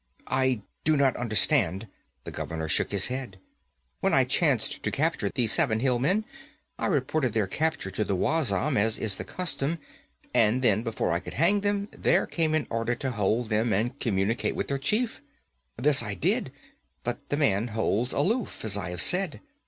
'I 0.25 0.63
do 0.83 0.97
not 0.97 1.15
understand.' 1.15 1.87
The 2.23 2.31
governor 2.31 2.67
shook 2.67 2.91
his 2.91 3.05
head. 3.05 3.37
'When 3.99 4.15
I 4.15 4.23
chanced 4.23 4.81
to 4.81 4.89
capture 4.89 5.29
these 5.29 5.51
seven 5.51 5.79
hill 5.79 5.99
men, 5.99 6.25
I 6.79 6.87
reported 6.87 7.33
their 7.33 7.45
capture 7.45 7.91
to 7.91 8.03
the 8.03 8.15
wazam, 8.15 8.77
as 8.77 8.97
is 8.97 9.17
the 9.17 9.23
custom, 9.23 9.77
and 10.33 10.63
then, 10.63 10.81
before 10.81 11.11
I 11.11 11.19
could 11.19 11.35
hang 11.35 11.59
them, 11.61 11.87
there 11.91 12.25
came 12.25 12.55
an 12.55 12.65
order 12.71 12.95
to 12.95 13.11
hold 13.11 13.49
them 13.49 13.71
and 13.73 13.99
communicate 13.99 14.55
with 14.55 14.69
their 14.69 14.79
chief. 14.79 15.21
This 15.77 16.01
I 16.01 16.15
did, 16.15 16.51
but 17.03 17.19
the 17.29 17.37
man 17.37 17.67
holds 17.67 18.11
aloof, 18.11 18.65
as 18.65 18.75
I 18.77 18.89
have 18.89 19.03
said. 19.03 19.39